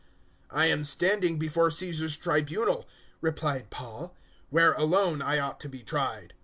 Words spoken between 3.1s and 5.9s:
replied Paul, "where alone I ought to be